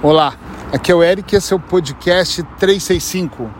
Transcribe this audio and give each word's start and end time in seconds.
Olá, 0.00 0.32
aqui 0.72 0.92
é 0.92 0.94
o 0.94 1.02
Eric, 1.02 1.34
esse 1.34 1.52
é 1.52 1.56
o 1.56 1.58
podcast 1.58 2.40
365. 2.56 3.50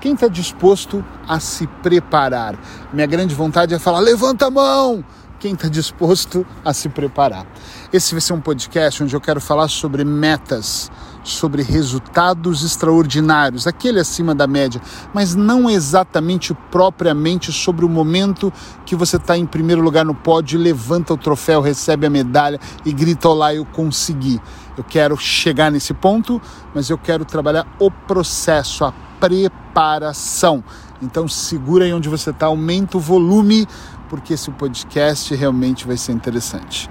Quem 0.00 0.14
está 0.14 0.28
disposto 0.28 1.04
a 1.28 1.38
se 1.38 1.66
preparar? 1.66 2.58
Minha 2.90 3.06
grande 3.06 3.34
vontade 3.34 3.74
é 3.74 3.78
falar: 3.78 3.98
levanta 3.98 4.46
a 4.46 4.50
mão! 4.50 5.04
Quem 5.44 5.52
está 5.52 5.68
disposto 5.68 6.46
a 6.64 6.72
se 6.72 6.88
preparar? 6.88 7.46
Esse 7.92 8.14
vai 8.14 8.20
ser 8.22 8.32
um 8.32 8.40
podcast 8.40 9.02
onde 9.02 9.14
eu 9.14 9.20
quero 9.20 9.42
falar 9.42 9.68
sobre 9.68 10.02
metas, 10.02 10.90
sobre 11.22 11.62
resultados 11.62 12.64
extraordinários, 12.64 13.66
aquele 13.66 14.00
acima 14.00 14.34
da 14.34 14.46
média, 14.46 14.80
mas 15.12 15.34
não 15.34 15.68
exatamente 15.68 16.54
propriamente 16.70 17.52
sobre 17.52 17.84
o 17.84 17.90
momento 17.90 18.50
que 18.86 18.96
você 18.96 19.18
está 19.18 19.36
em 19.36 19.44
primeiro 19.44 19.82
lugar 19.82 20.02
no 20.02 20.14
pódio, 20.14 20.58
levanta 20.58 21.12
o 21.12 21.18
troféu, 21.18 21.60
recebe 21.60 22.06
a 22.06 22.10
medalha 22.10 22.58
e 22.82 22.90
grita: 22.90 23.28
Olá, 23.28 23.54
eu 23.54 23.66
consegui. 23.66 24.40
Eu 24.78 24.82
quero 24.82 25.14
chegar 25.14 25.70
nesse 25.70 25.92
ponto, 25.92 26.40
mas 26.74 26.88
eu 26.88 26.96
quero 26.96 27.22
trabalhar 27.22 27.66
o 27.78 27.90
processo, 27.90 28.82
a 28.82 28.94
preparação. 29.20 30.64
Então 31.02 31.28
segura 31.28 31.84
aí 31.84 31.92
onde 31.92 32.08
você 32.08 32.30
está, 32.30 32.46
aumenta 32.46 32.96
o 32.96 33.00
volume, 33.00 33.66
porque 34.14 34.34
esse 34.34 34.48
podcast 34.52 35.34
realmente 35.34 35.88
vai 35.88 35.96
ser 35.96 36.12
interessante. 36.12 36.88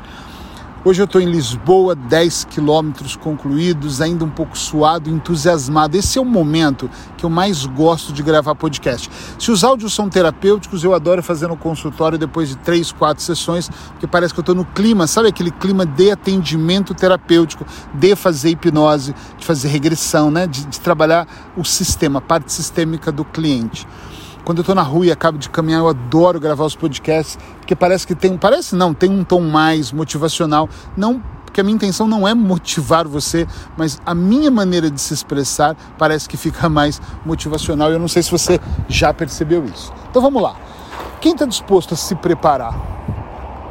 Hoje 0.83 1.01
eu 1.01 1.05
estou 1.05 1.21
em 1.21 1.31
Lisboa, 1.31 1.95
10 1.95 2.47
quilômetros 2.49 3.15
concluídos, 3.15 4.01
ainda 4.01 4.25
um 4.25 4.29
pouco 4.29 4.57
suado, 4.57 5.09
entusiasmado. 5.09 5.95
Esse 5.95 6.19
é 6.19 6.21
o 6.21 6.25
momento 6.25 6.89
que 7.15 7.25
eu 7.25 7.29
mais 7.29 7.65
gosto 7.65 8.11
de 8.11 8.21
gravar 8.21 8.55
podcast. 8.55 9.09
Se 9.39 9.51
os 9.51 9.63
áudios 9.63 9.93
são 9.93 10.09
terapêuticos, 10.09 10.83
eu 10.83 10.93
adoro 10.93 11.23
fazer 11.23 11.47
no 11.47 11.55
consultório 11.55 12.17
depois 12.17 12.49
de 12.49 12.57
três, 12.57 12.91
quatro 12.91 13.23
sessões, 13.23 13.69
porque 13.69 14.05
parece 14.05 14.33
que 14.33 14.41
eu 14.41 14.43
estou 14.43 14.55
no 14.55 14.65
clima, 14.65 15.07
sabe 15.07 15.29
aquele 15.29 15.51
clima 15.51 15.85
de 15.85 16.11
atendimento 16.11 16.93
terapêutico, 16.93 17.65
de 17.93 18.17
fazer 18.17 18.49
hipnose, 18.49 19.15
de 19.37 19.45
fazer 19.45 19.69
regressão, 19.69 20.29
né? 20.29 20.45
de, 20.45 20.65
de 20.65 20.81
trabalhar 20.81 21.25
o 21.55 21.63
sistema, 21.63 22.19
a 22.19 22.21
parte 22.21 22.51
sistêmica 22.51 23.13
do 23.13 23.23
cliente. 23.23 23.87
Quando 24.43 24.57
eu 24.57 24.61
estou 24.63 24.75
na 24.75 24.81
rua 24.81 25.05
e 25.05 25.11
acabo 25.11 25.37
de 25.37 25.49
caminhar, 25.49 25.79
eu 25.79 25.87
adoro 25.87 26.39
gravar 26.39 26.65
os 26.65 26.75
podcasts, 26.75 27.37
porque 27.57 27.75
parece 27.75 28.05
que 28.05 28.13
tem, 28.13 28.37
parece 28.37 28.75
não, 28.75 28.93
tem 28.93 29.09
um 29.09 29.23
tom 29.23 29.41
mais 29.41 29.91
motivacional, 29.91 30.69
não 30.97 31.21
porque 31.53 31.61
a 31.61 31.63
minha 31.63 31.75
intenção 31.75 32.07
não 32.07 32.27
é 32.27 32.33
motivar 32.33 33.07
você, 33.07 33.47
mas 33.77 34.01
a 34.03 34.15
minha 34.15 34.49
maneira 34.49 34.89
de 34.89 34.99
se 34.99 35.13
expressar 35.13 35.77
parece 35.99 36.27
que 36.27 36.35
fica 36.35 36.67
mais 36.69 36.99
motivacional. 37.23 37.91
Eu 37.91 37.99
não 37.99 38.07
sei 38.07 38.23
se 38.23 38.31
você 38.31 38.59
já 38.89 39.13
percebeu 39.13 39.63
isso. 39.65 39.93
Então 40.09 40.19
vamos 40.19 40.41
lá. 40.41 40.55
Quem 41.21 41.33
está 41.33 41.45
disposto 41.45 41.93
a 41.93 41.97
se 41.97 42.15
preparar? 42.15 42.73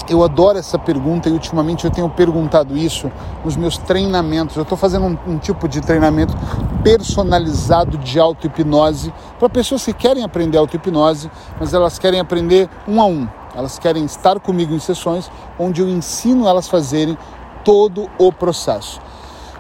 Eu 0.09 0.23
adoro 0.23 0.59
essa 0.59 0.79
pergunta 0.79 1.29
e 1.29 1.33
ultimamente 1.33 1.85
eu 1.85 1.91
tenho 1.91 2.09
perguntado 2.09 2.77
isso 2.77 3.11
nos 3.45 3.57
meus 3.57 3.79
treinamentos. 3.79 4.57
Eu 4.57 4.63
estou 4.63 4.77
fazendo 4.77 5.07
um, 5.07 5.19
um, 5.33 5.39
tipo 5.39 5.69
de 5.69 5.81
treinamento 5.81 6.37
personalizado 6.83 7.97
de 7.99 8.19
auto-hipnose 8.19 9.13
para 9.39 9.49
pessoas 9.49 9.85
que 9.85 9.93
querem 9.93 10.25
aprender 10.25 10.59
auto-hipnose, 10.59 11.31
mas 11.59 11.73
elas 11.73 11.99
querem 11.99 12.21
aprender 12.21 12.69
um 12.87 13.01
a 13.01 13.07
um. 13.07 13.29
Elas 13.55 13.79
querem 13.79 14.05
estar 14.05 14.41
comigo 14.41 14.75
em 14.75 14.79
sessões 14.79 15.31
onde 15.59 15.81
eu 15.81 15.89
ensino 15.89 16.49
elas 16.49 16.67
a 16.67 16.71
fazerem 16.71 17.17
todo 17.65 18.11
o 18.19 18.33
processo. 18.33 19.01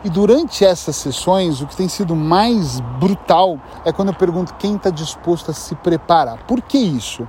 E 0.05 0.11
durante 0.11 0.65
essas 0.65 0.97
sessões, 0.97 1.61
o 1.61 1.67
que 1.67 1.77
tem 1.77 1.89
sido 1.89 2.17
mais 2.17 2.81
brutal 2.99 3.59
é 3.85 3.93
quando 3.93 4.09
eu 4.09 4.15
pergunto 4.15 4.55
quem 4.55 4.75
está 4.75 4.91
disposto 4.91 5.53
a 5.53 5.55
se 5.55 5.77
preparar. 5.77 6.39
Por 6.39 6.61
que 6.61 6.77
isso? 6.77 7.29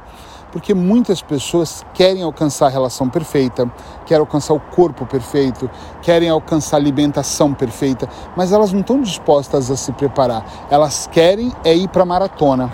Porque 0.54 0.76
muitas 0.76 1.20
pessoas 1.20 1.84
querem 1.96 2.22
alcançar 2.22 2.68
a 2.68 2.70
relação 2.70 3.10
perfeita, 3.10 3.70
querem 4.06 4.22
alcançar 4.22 4.54
o 4.54 4.60
corpo 4.60 5.04
perfeito, 5.04 5.68
querem 6.00 6.30
alcançar 6.30 6.78
a 6.78 6.80
alimentação 6.80 7.56
perfeita, 7.56 8.08
mas 8.38 8.52
elas 8.52 8.72
não 8.72 8.82
estão 8.82 9.02
dispostas 9.02 9.72
a 9.72 9.76
se 9.76 9.92
preparar. 9.94 10.46
Elas 10.70 11.10
querem 11.12 11.52
é 11.66 11.76
ir 11.76 11.88
para 11.90 12.04
a 12.04 12.06
maratona. 12.06 12.72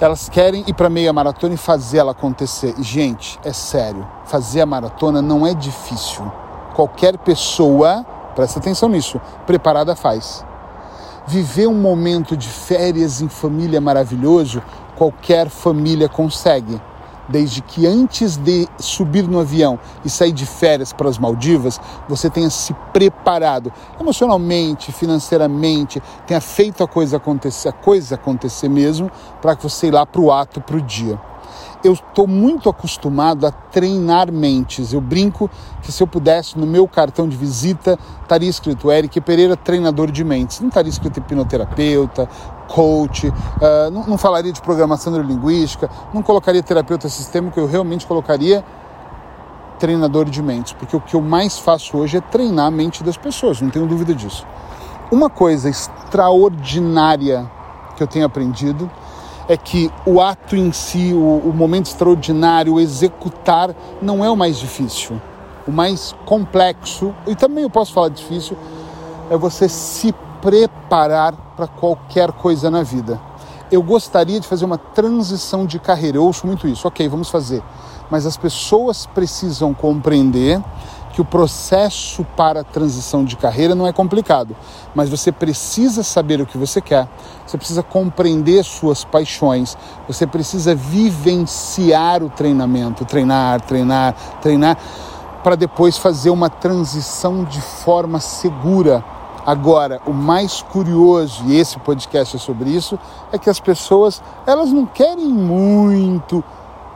Elas 0.00 0.28
querem 0.28 0.62
ir 0.64 0.74
para 0.74 0.88
meia 0.88 1.12
maratona 1.12 1.54
e 1.54 1.56
fazer 1.56 1.98
ela 1.98 2.12
acontecer. 2.12 2.72
E, 2.78 2.84
gente, 2.84 3.36
é 3.42 3.52
sério, 3.52 4.06
fazer 4.24 4.60
a 4.60 4.66
maratona 4.66 5.20
não 5.20 5.44
é 5.44 5.54
difícil. 5.54 6.30
Qualquer 6.72 7.18
pessoa, 7.18 8.06
presta 8.36 8.60
atenção 8.60 8.88
nisso, 8.88 9.20
preparada 9.44 9.96
faz. 9.96 10.44
Viver 11.26 11.66
um 11.66 11.74
momento 11.74 12.36
de 12.36 12.46
férias 12.46 13.20
em 13.20 13.28
família 13.28 13.80
maravilhoso 13.80 14.62
qualquer 14.96 15.48
família 15.48 16.08
consegue. 16.08 16.80
Desde 17.28 17.60
que 17.60 17.86
antes 17.86 18.36
de 18.36 18.68
subir 18.78 19.26
no 19.26 19.40
avião 19.40 19.80
e 20.04 20.08
sair 20.08 20.30
de 20.30 20.46
férias 20.46 20.92
para 20.92 21.08
as 21.08 21.18
Maldivas, 21.18 21.80
você 22.08 22.30
tenha 22.30 22.48
se 22.48 22.72
preparado 22.92 23.72
emocionalmente, 24.00 24.92
financeiramente, 24.92 26.00
tenha 26.24 26.40
feito 26.40 26.84
a 26.84 26.88
coisa 26.88 27.16
acontecer, 27.16 27.68
a 27.68 27.72
coisa 27.72 28.14
acontecer 28.14 28.68
mesmo, 28.68 29.10
para 29.42 29.56
que 29.56 29.62
você 29.64 29.88
ir 29.88 29.90
lá 29.90 30.06
para 30.06 30.20
o 30.20 30.30
ato, 30.30 30.60
para 30.60 30.76
o 30.76 30.80
dia 30.80 31.18
eu 31.86 31.92
estou 31.92 32.26
muito 32.26 32.68
acostumado 32.68 33.46
a 33.46 33.50
treinar 33.50 34.32
mentes. 34.32 34.92
Eu 34.92 35.00
brinco 35.00 35.50
que 35.82 35.92
se 35.92 36.02
eu 36.02 36.06
pudesse, 36.06 36.58
no 36.58 36.66
meu 36.66 36.88
cartão 36.88 37.28
de 37.28 37.36
visita, 37.36 37.98
estaria 38.22 38.48
escrito 38.48 38.90
Eric 38.90 39.20
Pereira, 39.20 39.56
treinador 39.56 40.10
de 40.10 40.24
mentes. 40.24 40.60
Não 40.60 40.68
estaria 40.68 40.90
escrito 40.90 41.18
hipnoterapeuta, 41.18 42.28
coach, 42.68 43.28
uh, 43.28 43.90
não, 43.92 44.06
não, 44.06 44.18
falaria 44.18 44.52
de 44.52 44.60
programação 44.60 45.12
neurolinguística, 45.12 45.88
não 46.12 46.22
colocaria 46.22 46.62
terapeuta 46.62 47.08
sistêmico, 47.08 47.58
eu 47.58 47.66
realmente 47.66 48.06
colocaria 48.06 48.64
treinador 49.78 50.24
de 50.24 50.42
mentes, 50.42 50.72
porque 50.72 50.96
o 50.96 51.00
que 51.00 51.14
eu 51.14 51.20
mais 51.20 51.58
faço 51.58 51.98
hoje 51.98 52.16
é 52.16 52.20
treinar 52.20 52.66
a 52.66 52.70
mente 52.70 53.04
das 53.04 53.16
pessoas, 53.16 53.60
não 53.60 53.70
tenho 53.70 53.86
dúvida 53.86 54.14
disso. 54.14 54.46
Uma 55.10 55.30
coisa 55.30 55.68
extraordinária 55.68 57.48
que 57.96 58.02
eu 58.02 58.06
tenho 58.06 58.26
aprendido 58.26 58.90
é 59.48 59.56
que 59.56 59.90
o 60.04 60.20
ato 60.20 60.56
em 60.56 60.72
si, 60.72 61.12
o, 61.14 61.38
o 61.48 61.52
momento 61.54 61.86
extraordinário, 61.86 62.74
o 62.74 62.80
executar, 62.80 63.74
não 64.02 64.24
é 64.24 64.30
o 64.30 64.36
mais 64.36 64.58
difícil. 64.58 65.20
O 65.66 65.70
mais 65.72 66.14
complexo, 66.24 67.14
e 67.26 67.34
também 67.34 67.62
eu 67.62 67.70
posso 67.70 67.92
falar 67.92 68.08
difícil, 68.08 68.56
é 69.30 69.36
você 69.36 69.68
se 69.68 70.12
preparar 70.46 71.34
para 71.56 71.66
qualquer 71.66 72.30
coisa 72.30 72.70
na 72.70 72.84
vida. 72.84 73.20
Eu 73.68 73.82
gostaria 73.82 74.38
de 74.38 74.46
fazer 74.46 74.64
uma 74.64 74.78
transição 74.78 75.66
de 75.66 75.80
carreira, 75.80 76.18
eu 76.18 76.24
ouço 76.24 76.46
muito 76.46 76.68
isso, 76.68 76.86
ok, 76.86 77.08
vamos 77.08 77.28
fazer. 77.28 77.60
Mas 78.08 78.24
as 78.24 78.36
pessoas 78.36 79.06
precisam 79.06 79.74
compreender 79.74 80.62
que 81.12 81.20
o 81.20 81.24
processo 81.24 82.24
para 82.36 82.60
a 82.60 82.64
transição 82.64 83.24
de 83.24 83.36
carreira 83.36 83.74
não 83.74 83.88
é 83.88 83.92
complicado, 83.92 84.54
mas 84.94 85.10
você 85.10 85.32
precisa 85.32 86.04
saber 86.04 86.40
o 86.40 86.46
que 86.46 86.56
você 86.56 86.80
quer, 86.80 87.08
você 87.44 87.58
precisa 87.58 87.82
compreender 87.82 88.64
suas 88.64 89.04
paixões, 89.04 89.76
você 90.06 90.28
precisa 90.28 90.76
vivenciar 90.76 92.22
o 92.22 92.30
treinamento, 92.30 93.04
treinar, 93.04 93.62
treinar, 93.62 94.14
treinar, 94.40 94.78
para 95.42 95.56
depois 95.56 95.98
fazer 95.98 96.30
uma 96.30 96.48
transição 96.48 97.42
de 97.42 97.60
forma 97.60 98.20
segura. 98.20 99.15
Agora, 99.46 100.00
o 100.04 100.12
mais 100.12 100.60
curioso, 100.60 101.44
e 101.46 101.56
esse 101.56 101.78
podcast 101.78 102.34
é 102.34 102.38
sobre 102.38 102.68
isso, 102.68 102.98
é 103.30 103.38
que 103.38 103.48
as 103.48 103.60
pessoas, 103.60 104.20
elas 104.44 104.72
não 104.72 104.84
querem 104.84 105.28
muito 105.28 106.42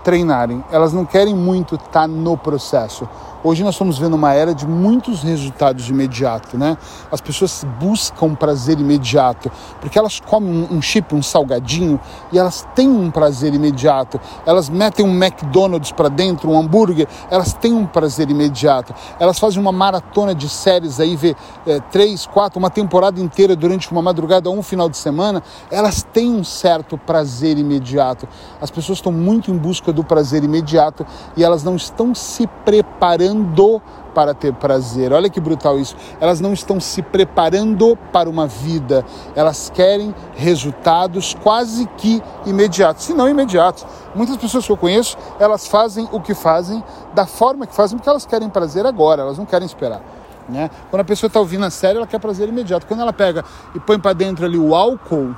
treinarem, 0.02 0.64
elas 0.72 0.92
não 0.92 1.04
querem 1.04 1.32
muito 1.32 1.76
estar 1.76 1.88
tá 1.90 2.08
no 2.08 2.36
processo. 2.36 3.08
Hoje 3.42 3.64
nós 3.64 3.74
estamos 3.74 3.96
vendo 3.98 4.16
uma 4.16 4.34
era 4.34 4.54
de 4.54 4.66
muitos 4.66 5.22
resultados 5.22 5.88
imediatos, 5.88 6.60
né? 6.60 6.76
As 7.10 7.22
pessoas 7.22 7.64
buscam 7.80 8.34
prazer 8.34 8.78
imediato, 8.78 9.50
porque 9.80 9.98
elas 9.98 10.20
comem 10.20 10.68
um 10.70 10.82
chip, 10.82 11.14
um 11.14 11.22
salgadinho, 11.22 11.98
e 12.30 12.38
elas 12.38 12.68
têm 12.74 12.86
um 12.86 13.10
prazer 13.10 13.54
imediato. 13.54 14.20
Elas 14.44 14.68
metem 14.68 15.06
um 15.06 15.14
McDonald's 15.16 15.90
para 15.90 16.10
dentro, 16.10 16.50
um 16.50 16.58
hambúrguer, 16.58 17.08
elas 17.30 17.54
têm 17.54 17.72
um 17.72 17.86
prazer 17.86 18.28
imediato. 18.28 18.94
Elas 19.18 19.38
fazem 19.38 19.58
uma 19.58 19.72
maratona 19.72 20.34
de 20.34 20.46
séries 20.46 21.00
aí, 21.00 21.16
vê 21.16 21.34
é, 21.66 21.80
três, 21.90 22.26
quatro, 22.26 22.58
uma 22.58 22.68
temporada 22.68 23.18
inteira 23.22 23.56
durante 23.56 23.90
uma 23.90 24.02
madrugada 24.02 24.50
um 24.50 24.62
final 24.62 24.90
de 24.90 24.98
semana, 24.98 25.42
elas 25.70 26.02
têm 26.12 26.30
um 26.32 26.44
certo 26.44 26.96
prazer 26.98 27.58
imediato. 27.58 28.28
As 28.60 28.70
pessoas 28.70 28.98
estão 28.98 29.12
muito 29.12 29.50
em 29.50 29.56
busca 29.56 29.92
do 29.92 30.04
prazer 30.04 30.44
imediato 30.44 31.06
e 31.36 31.44
elas 31.44 31.64
não 31.64 31.76
estão 31.76 32.14
se 32.14 32.46
preparando 32.64 33.80
para 34.14 34.34
ter 34.34 34.52
prazer. 34.54 35.12
Olha 35.12 35.30
que 35.30 35.40
brutal 35.40 35.78
isso. 35.78 35.96
Elas 36.20 36.40
não 36.40 36.52
estão 36.52 36.80
se 36.80 37.02
preparando 37.02 37.96
para 38.12 38.28
uma 38.28 38.46
vida. 38.46 39.04
Elas 39.34 39.70
querem 39.70 40.14
resultados 40.34 41.36
quase 41.42 41.86
que 41.96 42.22
imediatos, 42.44 43.04
se 43.04 43.14
não 43.14 43.28
imediatos. 43.28 43.86
Muitas 44.14 44.36
pessoas 44.36 44.66
que 44.66 44.72
eu 44.72 44.76
conheço, 44.76 45.16
elas 45.38 45.66
fazem 45.66 46.08
o 46.12 46.20
que 46.20 46.34
fazem 46.34 46.82
da 47.14 47.26
forma 47.26 47.66
que 47.66 47.74
fazem 47.74 47.96
porque 47.96 48.08
elas 48.08 48.26
querem 48.26 48.48
prazer 48.48 48.84
agora, 48.86 49.22
elas 49.22 49.38
não 49.38 49.46
querem 49.46 49.66
esperar. 49.66 50.02
Né? 50.48 50.68
Quando 50.90 51.02
a 51.02 51.04
pessoa 51.04 51.28
está 51.28 51.38
ouvindo 51.38 51.64
a 51.64 51.70
série, 51.70 51.96
ela 51.96 52.06
quer 52.06 52.18
prazer 52.18 52.48
imediato. 52.48 52.86
Quando 52.86 53.00
ela 53.00 53.12
pega 53.12 53.44
e 53.74 53.78
põe 53.78 53.98
para 53.98 54.12
dentro 54.12 54.44
ali 54.44 54.58
o 54.58 54.74
álcool 54.74 55.34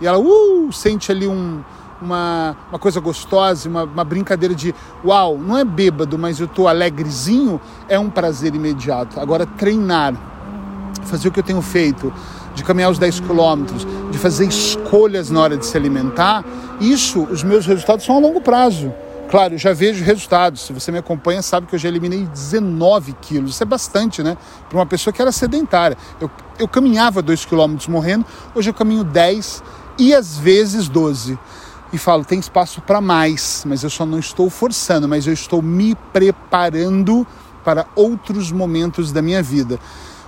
e 0.00 0.06
ela 0.06 0.18
uh, 0.18 0.72
sente 0.72 1.10
ali 1.10 1.26
um, 1.26 1.62
uma, 2.00 2.56
uma 2.70 2.78
coisa 2.78 3.00
gostosa, 3.00 3.68
uma, 3.68 3.84
uma 3.84 4.04
brincadeira 4.04 4.54
de 4.54 4.74
uau, 5.04 5.38
não 5.38 5.56
é 5.56 5.64
bêbado, 5.64 6.18
mas 6.18 6.38
eu 6.40 6.46
estou 6.46 6.68
alegrezinho, 6.68 7.60
é 7.88 7.98
um 7.98 8.10
prazer 8.10 8.54
imediato. 8.54 9.18
Agora, 9.18 9.46
treinar, 9.46 10.14
fazer 11.04 11.28
o 11.28 11.32
que 11.32 11.40
eu 11.40 11.44
tenho 11.44 11.62
feito, 11.62 12.12
de 12.54 12.64
caminhar 12.64 12.90
os 12.90 12.98
10 12.98 13.20
quilômetros, 13.20 13.86
de 14.10 14.18
fazer 14.18 14.46
escolhas 14.46 15.30
na 15.30 15.40
hora 15.40 15.56
de 15.56 15.66
se 15.66 15.76
alimentar, 15.76 16.44
isso, 16.80 17.22
os 17.24 17.42
meus 17.42 17.66
resultados 17.66 18.04
são 18.04 18.16
a 18.16 18.18
longo 18.18 18.40
prazo. 18.40 18.92
Claro, 19.30 19.54
eu 19.54 19.58
já 19.58 19.72
vejo 19.72 20.04
resultados. 20.04 20.62
Se 20.62 20.72
você 20.72 20.92
me 20.92 20.98
acompanha, 20.98 21.42
sabe 21.42 21.66
que 21.66 21.74
eu 21.74 21.78
já 21.78 21.88
eliminei 21.88 22.24
19 22.26 23.12
quilos. 23.14 23.50
Isso 23.50 23.62
é 23.62 23.66
bastante, 23.66 24.22
né? 24.22 24.36
Para 24.68 24.78
uma 24.78 24.86
pessoa 24.86 25.12
que 25.12 25.20
era 25.20 25.32
sedentária. 25.32 25.96
Eu, 26.20 26.30
eu 26.58 26.68
caminhava 26.68 27.20
2 27.20 27.44
quilômetros 27.44 27.88
morrendo, 27.88 28.24
hoje 28.54 28.70
eu 28.70 28.74
caminho 28.74 29.02
10 29.02 29.62
e 29.98 30.14
às 30.14 30.38
vezes 30.38 30.88
12. 30.88 31.38
E 31.92 31.98
falo, 31.98 32.24
tem 32.24 32.38
espaço 32.38 32.80
para 32.80 33.00
mais, 33.00 33.64
mas 33.66 33.82
eu 33.82 33.90
só 33.90 34.04
não 34.04 34.18
estou 34.18 34.50
forçando, 34.50 35.08
mas 35.08 35.26
eu 35.26 35.32
estou 35.32 35.62
me 35.62 35.94
preparando 36.12 37.26
para 37.64 37.86
outros 37.94 38.50
momentos 38.50 39.12
da 39.12 39.22
minha 39.22 39.42
vida. 39.42 39.78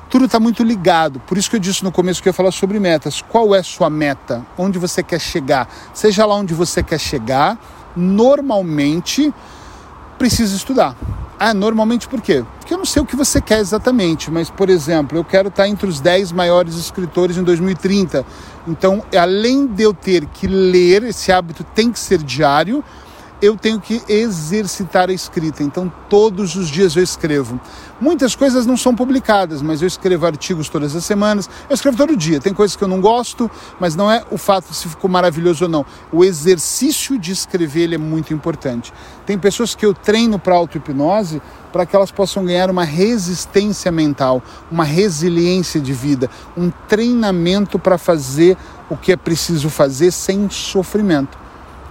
Tudo 0.09 0.25
está 0.25 0.41
muito 0.41 0.63
ligado, 0.63 1.21
por 1.21 1.37
isso 1.37 1.51
que 1.51 1.57
eu 1.57 1.61
disse 1.61 1.85
no 1.85 1.93
começo 1.93 2.23
que 2.23 2.29
eu 2.29 2.31
ia 2.31 2.35
falar 2.35 2.53
sobre 2.53 2.81
metas. 2.81 3.21
Qual 3.21 3.55
é 3.55 3.59
a 3.59 3.63
sua 3.63 3.91
meta? 3.91 4.45
Onde 4.57 4.79
você 4.79 5.03
quer 5.03 5.21
chegar? 5.21 5.69
Seja 5.93 6.25
lá 6.25 6.35
onde 6.37 6.55
você 6.55 6.83
quer 6.83 6.99
chegar, 6.99 7.59
normalmente 7.95 9.33
precisa 10.17 10.57
estudar. 10.57 10.97
Ah, 11.41 11.55
normalmente 11.55 12.09
por 12.09 12.21
quê? 12.21 12.45
Porque 12.59 12.75
eu 12.75 12.79
não 12.79 12.85
sei 12.85 13.01
o 13.01 13.07
que 13.07 13.15
você 13.15 13.41
quer 13.41 13.61
exatamente, 13.61 14.29
mas, 14.29 14.51
por 14.51 14.69
exemplo, 14.69 15.17
eu 15.17 15.25
quero 15.25 15.49
estar 15.49 15.69
entre 15.69 15.87
os 15.87 16.01
10 16.01 16.33
maiores 16.33 16.75
escritores 16.75 17.37
em 17.37 17.45
2030. 17.45 18.27
Então, 18.67 19.05
além 19.17 19.65
de 19.65 19.85
eu 19.85 19.95
ter 19.95 20.27
que 20.27 20.49
ler, 20.49 21.05
esse 21.05 21.31
hábito 21.31 21.63
tem 21.63 21.93
que 21.93 21.99
ser 21.99 22.19
diário, 22.25 22.83
eu 23.41 23.57
tenho 23.57 23.81
que 23.81 24.03
exercitar 24.09 25.09
a 25.09 25.13
escrita. 25.13 25.63
Então, 25.63 25.93
todos 26.09 26.57
os 26.57 26.69
dias 26.69 26.97
eu 26.97 27.03
escrevo. 27.03 27.61
Muitas 28.01 28.35
coisas 28.35 28.67
não 28.67 28.77
são 28.77 28.95
publicadas, 28.95 29.63
mas 29.63 29.81
eu 29.81 29.89
escrevo 29.89 30.27
artigos 30.27 30.69
todas 30.69 30.95
as 30.95 31.05
semanas. 31.05 31.49
Eu 31.69 31.75
escrevo 31.75 31.97
todo 31.97 32.17
dia. 32.17 32.41
Tem 32.41 32.53
coisas 32.53 32.77
que 32.77 32.83
eu 32.83 32.89
não 32.89 33.01
gosto, 33.01 33.51
mas 33.79 33.95
não 33.95 34.11
é 34.11 34.25
o 34.31 34.39
fato 34.39 34.73
se 34.75 34.89
ficou 34.89 35.11
maravilhoso 35.11 35.65
ou 35.65 35.71
não. 35.71 35.87
O 36.13 36.25
exercício 36.25 37.19
de 37.19 37.33
escrever 37.33 37.93
é 37.93 37.99
muito 37.99 38.35
importante. 38.35 38.93
Tem 39.25 39.39
pessoas 39.39 39.75
que 39.75 39.87
eu 39.87 39.95
treino 39.95 40.39
para 40.39 40.55
auto-hipnose 40.55 41.41
para 41.73 41.85
que 41.85 41.95
elas 41.95 42.11
possam 42.11 42.45
ganhar 42.45 42.71
uma 42.71 42.85
resistência 42.85 43.93
mental, 43.93 44.43
uma 44.71 44.85
resiliência 44.85 45.81
de 45.81 45.93
vida, 45.93 46.31
um 46.57 46.71
treinamento 46.89 47.79
para 47.79 47.99
fazer 47.99 48.57
o 48.89 48.97
que 48.97 49.13
é 49.13 49.17
preciso 49.17 49.69
fazer 49.69 50.11
sem 50.11 50.49
sofrimento. 50.49 51.48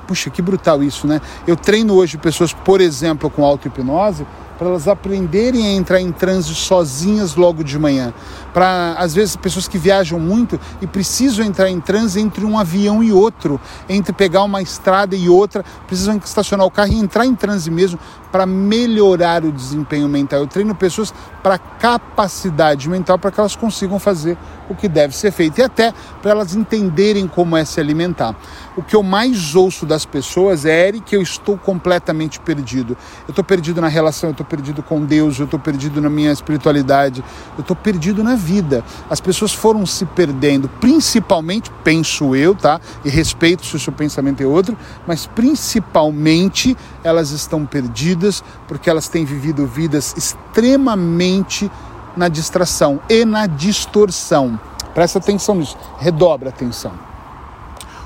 Puxa, 0.08 0.30
que 0.30 0.42
brutal 0.42 0.82
isso, 0.82 1.06
né? 1.06 1.20
Eu 1.46 1.58
treino 1.58 1.94
hoje 1.94 2.18
pessoas, 2.18 2.54
por 2.54 2.80
exemplo, 2.80 3.30
com 3.30 3.44
auto-hipnose, 3.44 4.26
para 4.58 4.70
elas 4.70 4.88
aprenderem 4.88 5.68
a 5.68 5.72
entrar 5.72 6.02
em 6.02 6.12
transe 6.12 6.56
sozinhas 6.56 7.36
logo 7.36 7.64
de 7.64 7.78
manhã. 7.78 8.14
Para, 8.54 8.96
às 8.98 9.14
vezes, 9.14 9.36
pessoas 9.36 9.68
que 9.68 9.78
viajam 9.78 10.20
muito 10.20 10.60
e 10.82 10.88
precisam 10.88 11.46
entrar 11.46 11.70
em 11.70 11.80
transe 11.80 12.20
entre 12.20 12.44
um 12.44 12.58
avião 12.58 13.04
e 13.04 13.12
outro, 13.12 13.60
entre 13.88 14.14
pegar 14.14 14.44
uma 14.44 14.62
estrada 14.62 15.16
e 15.16 15.30
outra, 15.30 15.64
precisam 15.86 16.18
estacionar 16.18 16.66
o 16.66 16.72
carro 16.72 16.92
e 16.94 16.98
entrar 16.98 17.26
em 17.26 17.36
transe 17.36 17.70
mesmo 17.70 18.00
para 18.32 18.46
melhorar 18.46 19.44
o 19.46 19.52
desempenho 19.52 20.08
mental. 20.08 20.40
Eu 20.40 20.48
treino 20.48 20.74
pessoas 20.74 21.14
para 21.44 21.58
capacidade 21.58 22.90
mental 22.90 23.20
para 23.20 23.32
que 23.32 23.40
elas 23.40 23.56
consigam 23.56 24.00
fazer 24.00 24.38
o 24.70 24.76
que 24.76 24.88
deve 24.88 25.16
ser 25.16 25.32
feito 25.32 25.60
e 25.60 25.64
até 25.64 25.94
para 26.22 26.32
elas 26.32 26.56
entenderem 26.56 27.28
como 27.28 27.56
é 27.56 27.64
se 27.64 27.80
alimentar. 27.80 28.36
O 28.76 28.84
que 28.84 28.96
eu 28.96 29.02
mais 29.02 29.56
ouço 29.56 29.86
das 29.86 30.06
pessoas 30.06 30.66
é 30.66 30.88
Eric, 30.88 31.14
eu 31.14 31.22
estou 31.22 31.58
completamente 31.58 32.40
perdido. 32.40 32.98
Eu 33.28 33.32
estou 33.32 33.44
perdido 33.44 33.82
na 33.82 33.88
relação, 33.88 34.30
eu 34.30 34.32
estou 34.32 34.46
perdido 34.46 34.84
com 34.84 35.04
Deus, 35.04 35.40
eu 35.40 35.46
estou 35.46 35.60
perdido 35.60 36.02
na 36.02 36.10
minha 36.10 36.32
espiritualidade, 36.32 37.24
eu 37.58 37.62
estou 37.62 37.76
perdido 37.76 38.24
na 38.24 38.36
vida. 38.36 38.84
As 39.10 39.20
pessoas 39.20 39.54
foram 39.54 39.86
se 39.86 40.06
perdendo, 40.06 40.70
principalmente, 40.80 41.72
penso 41.84 42.36
eu, 42.36 42.54
tá? 42.54 42.80
E 43.04 43.10
respeito 43.10 43.66
se 43.66 43.76
o 43.76 43.80
seu 43.80 43.94
pensamento 43.94 44.42
é 44.42 44.46
outro, 44.46 44.78
mas 45.08 45.26
principalmente 45.26 46.78
elas 47.04 47.32
estão 47.32 47.66
perdidas 47.66 48.44
porque 48.68 48.90
elas 48.90 49.08
têm 49.08 49.26
vivido 49.26 49.66
vidas 49.66 50.14
extremamente 50.18 51.72
na 52.18 52.28
distração 52.28 53.00
e 53.08 53.24
na 53.24 53.46
distorção. 53.46 54.60
Presta 54.94 55.20
atenção 55.20 55.56
nisso, 55.56 55.78
redobra 56.00 56.50
atenção. 56.50 56.92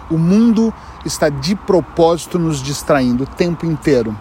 O 0.09 0.17
mundo 0.17 0.73
está 1.05 1.29
de 1.29 1.55
propósito 1.55 2.37
nos 2.37 2.61
distraindo 2.61 3.23
o 3.23 3.27
tempo 3.27 3.65
inteiro. 3.65 4.15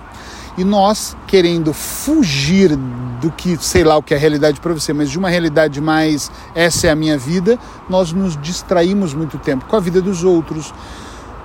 E 0.56 0.64
nós, 0.64 1.16
querendo 1.26 1.72
fugir 1.72 2.76
do 3.20 3.31
que, 3.31 3.56
sei 3.56 3.82
lá 3.82 3.96
o 3.96 4.02
que 4.02 4.14
é 4.14 4.16
a 4.16 4.20
realidade 4.20 4.60
para 4.60 4.72
você, 4.72 4.92
mas 4.92 5.10
de 5.10 5.19
uma 5.19 5.28
realidade 5.28 5.81
mais 5.81 6.31
essa 6.54 6.87
é 6.87 6.90
a 6.90 6.94
minha 6.94 7.19
vida, 7.19 7.58
nós 7.88 8.12
nos 8.12 8.37
distraímos 8.37 9.14
muito 9.14 9.38
tempo 9.38 9.64
com 9.64 9.76
a 9.76 9.81
vida 9.81 10.00
dos 10.00 10.22
outros. 10.22 10.72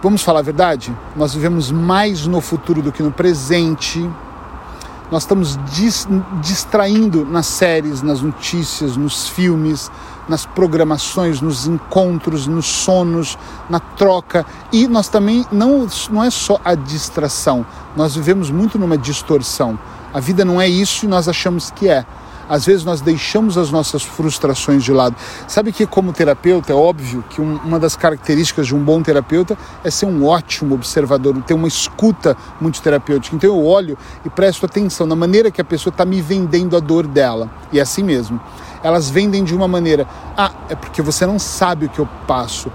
Vamos 0.02 0.22
falar 0.22 0.40
a 0.40 0.44
verdade? 0.44 0.96
Nós 1.16 1.34
vivemos 1.34 1.72
mais 1.72 2.28
no 2.28 2.42
futuro 2.42 2.82
do 2.82 2.92
que 2.92 3.02
no 3.02 3.12
presente 3.12 4.08
nós 5.12 5.24
estamos 5.24 5.60
dis, 5.72 6.08
distraindo 6.42 7.26
nas 7.26 7.46
séries, 7.46 8.02
nas 8.02 8.22
notícias, 8.22 8.98
nos 8.98 9.30
filmes, 9.30 9.92
nas 10.28 10.46
programações, 10.46 11.42
nos 11.42 11.68
encontros, 11.68 12.48
nos 12.48 12.66
sonos, 12.66 13.38
na 13.70 13.80
troca. 13.80 14.46
E 14.72 14.88
nós 14.88 15.08
também 15.08 15.46
não, 15.52 15.88
não 16.10 16.24
é 16.24 16.30
só 16.30 16.60
a 16.66 16.74
distração, 16.76 17.66
nós 17.96 18.16
vivemos 18.16 18.50
muito 18.50 18.80
numa 18.80 18.98
distorção. 18.98 19.78
A 20.14 20.20
vida 20.20 20.46
não 20.46 20.62
é 20.62 20.68
isso 20.68 21.06
e 21.06 21.08
nós 21.08 21.28
achamos 21.28 21.72
que 21.72 21.90
é 21.90 22.06
às 22.50 22.66
vezes 22.66 22.84
nós 22.84 23.02
deixamos 23.02 23.58
as 23.58 23.72
nossas 23.72 24.04
frustrações 24.04 24.84
de 24.84 24.92
lado. 24.92 25.16
Sabe 25.48 25.72
que, 25.72 25.86
como 25.86 26.14
terapeuta, 26.14 26.72
é 26.72 26.76
óbvio 26.76 27.24
que 27.30 27.42
um, 27.42 27.56
uma 27.58 27.80
das 27.80 27.96
características 27.96 28.68
de 28.68 28.76
um 28.76 28.84
bom 28.84 29.02
terapeuta 29.02 29.58
é 29.84 29.90
ser 29.90 30.06
um 30.06 30.26
ótimo 30.26 30.76
observador, 30.76 31.36
ter 31.44 31.54
uma 31.54 31.68
escuta 31.68 32.38
muito 32.60 32.82
terapêutica. 32.82 33.36
Então 33.36 33.50
eu 33.50 33.66
olho 33.66 33.98
e 34.24 34.30
presto 34.30 34.66
atenção 34.66 35.06
na 35.06 35.16
maneira 35.16 35.52
que 35.52 35.62
a 35.62 35.66
pessoa 35.66 35.92
está 35.92 36.06
me 36.06 36.22
vendendo 36.22 36.76
a 36.78 36.80
dor 36.80 37.08
dela. 37.08 37.50
E 37.72 37.80
é 37.80 37.82
assim 37.82 38.04
mesmo. 38.04 38.40
Elas 38.84 39.10
vendem 39.10 39.44
de 39.44 39.56
uma 39.56 39.68
maneira: 39.68 40.08
ah, 40.38 40.52
é 40.70 40.76
porque 40.76 41.02
você 41.02 41.26
não 41.26 41.40
sabe 41.40 41.86
o 41.88 41.90
que 41.90 42.00
eu 42.00 42.08
passo 42.28 42.72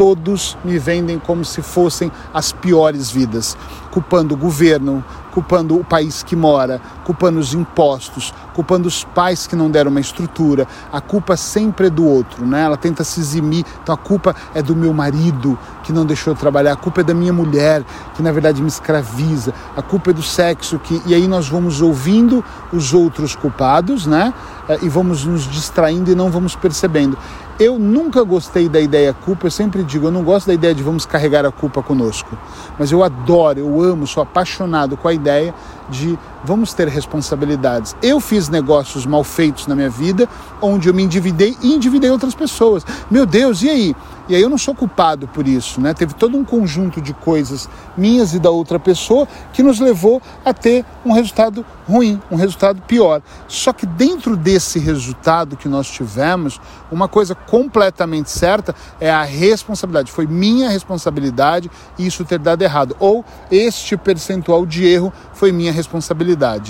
todos 0.00 0.56
me 0.64 0.78
vendem 0.78 1.18
como 1.18 1.44
se 1.44 1.60
fossem 1.60 2.10
as 2.32 2.52
piores 2.52 3.10
vidas, 3.10 3.54
culpando 3.90 4.32
o 4.32 4.36
governo, 4.36 5.04
culpando 5.30 5.78
o 5.78 5.84
país 5.84 6.22
que 6.22 6.34
mora, 6.34 6.80
culpando 7.04 7.38
os 7.38 7.52
impostos, 7.52 8.32
culpando 8.54 8.88
os 8.88 9.04
pais 9.04 9.46
que 9.46 9.54
não 9.54 9.70
deram 9.70 9.90
uma 9.90 10.00
estrutura. 10.00 10.66
A 10.90 11.02
culpa 11.02 11.36
sempre 11.36 11.88
é 11.88 11.90
do 11.90 12.06
outro, 12.06 12.46
né? 12.46 12.62
Ela 12.62 12.78
tenta 12.78 13.04
se 13.04 13.20
eximir. 13.20 13.62
Então 13.82 13.94
a 13.94 13.98
culpa 13.98 14.34
é 14.54 14.62
do 14.62 14.74
meu 14.74 14.94
marido 14.94 15.58
que 15.82 15.92
não 15.92 16.06
deixou 16.06 16.32
eu 16.32 16.36
trabalhar, 16.36 16.72
a 16.72 16.76
culpa 16.76 17.02
é 17.02 17.04
da 17.04 17.12
minha 17.12 17.32
mulher 17.32 17.84
que 18.14 18.22
na 18.22 18.32
verdade 18.32 18.62
me 18.62 18.68
escraviza, 18.68 19.52
a 19.76 19.82
culpa 19.82 20.10
é 20.10 20.12
do 20.14 20.22
sexo 20.22 20.78
que 20.78 21.02
e 21.04 21.14
aí 21.14 21.28
nós 21.28 21.46
vamos 21.46 21.82
ouvindo 21.82 22.42
os 22.72 22.94
outros 22.94 23.36
culpados, 23.36 24.06
né? 24.06 24.32
Eh, 24.66 24.78
e 24.82 24.88
vamos 24.88 25.26
nos 25.26 25.42
distraindo 25.42 26.10
e 26.10 26.14
não 26.14 26.30
vamos 26.30 26.56
percebendo. 26.56 27.18
Eu 27.60 27.78
nunca 27.78 28.22
gostei 28.22 28.70
da 28.70 28.80
ideia 28.80 29.12
culpa, 29.12 29.46
eu 29.46 29.50
sempre 29.50 29.82
digo, 29.82 30.06
eu 30.06 30.10
não 30.10 30.24
gosto 30.24 30.46
da 30.46 30.54
ideia 30.54 30.74
de 30.74 30.82
vamos 30.82 31.04
carregar 31.04 31.44
a 31.44 31.52
culpa 31.52 31.82
conosco. 31.82 32.34
Mas 32.78 32.90
eu 32.90 33.04
adoro, 33.04 33.58
eu 33.58 33.82
amo, 33.82 34.06
sou 34.06 34.22
apaixonado 34.22 34.96
com 34.96 35.06
a 35.06 35.12
ideia 35.12 35.54
de 35.90 36.18
vamos 36.44 36.72
ter 36.72 36.88
responsabilidades. 36.88 37.94
Eu 38.02 38.20
fiz 38.20 38.48
negócios 38.48 39.04
mal 39.04 39.24
feitos 39.24 39.66
na 39.66 39.74
minha 39.74 39.90
vida, 39.90 40.28
onde 40.62 40.88
eu 40.88 40.94
me 40.94 41.02
endividei 41.02 41.56
e 41.62 41.74
endividei 41.74 42.10
outras 42.10 42.34
pessoas. 42.34 42.84
Meu 43.10 43.26
Deus, 43.26 43.62
e 43.62 43.68
aí? 43.68 43.96
E 44.30 44.34
aí 44.36 44.40
eu 44.40 44.48
não 44.48 44.58
sou 44.58 44.76
culpado 44.76 45.26
por 45.26 45.48
isso, 45.48 45.80
né? 45.80 45.92
Teve 45.92 46.14
todo 46.14 46.36
um 46.36 46.44
conjunto 46.44 47.00
de 47.00 47.12
coisas 47.12 47.68
minhas 47.96 48.32
e 48.32 48.38
da 48.38 48.48
outra 48.48 48.78
pessoa 48.78 49.26
que 49.52 49.60
nos 49.60 49.80
levou 49.80 50.22
a 50.44 50.54
ter 50.54 50.84
um 51.04 51.12
resultado 51.12 51.66
ruim, 51.88 52.22
um 52.30 52.36
resultado 52.36 52.80
pior. 52.82 53.20
Só 53.48 53.72
que 53.72 53.84
dentro 53.84 54.36
desse 54.36 54.78
resultado 54.78 55.56
que 55.56 55.68
nós 55.68 55.90
tivemos, 55.90 56.60
uma 56.92 57.08
coisa 57.08 57.34
completamente 57.34 58.30
certa 58.30 58.72
é 59.00 59.10
a 59.10 59.24
responsabilidade. 59.24 60.12
Foi 60.12 60.28
minha 60.28 60.68
responsabilidade 60.68 61.68
isso 61.98 62.24
ter 62.24 62.38
dado 62.38 62.62
errado. 62.62 62.96
Ou 63.00 63.24
este 63.50 63.96
percentual 63.96 64.64
de 64.64 64.86
erro 64.86 65.12
foi 65.32 65.50
minha 65.50 65.72
responsabilidade, 65.72 65.79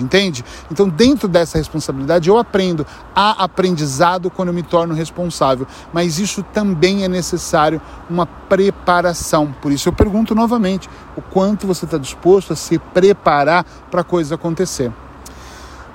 entende? 0.02 0.44
Então, 0.70 0.88
dentro 0.88 1.28
dessa 1.28 1.58
responsabilidade, 1.58 2.28
eu 2.28 2.38
aprendo. 2.38 2.86
Há 3.14 3.44
aprendizado 3.44 4.30
quando 4.30 4.48
eu 4.48 4.54
me 4.54 4.62
torno 4.62 4.94
responsável, 4.94 5.66
mas 5.92 6.18
isso 6.18 6.42
também 6.42 7.04
é 7.04 7.08
necessário 7.08 7.80
uma 8.08 8.26
preparação. 8.26 9.54
Por 9.60 9.72
isso, 9.72 9.88
eu 9.88 9.92
pergunto 9.92 10.34
novamente: 10.34 10.88
o 11.16 11.22
quanto 11.22 11.66
você 11.66 11.84
está 11.84 11.98
disposto 11.98 12.52
a 12.52 12.56
se 12.56 12.78
preparar 12.78 13.64
para 13.90 14.02
a 14.02 14.04
coisa 14.04 14.34
acontecer? 14.34 14.92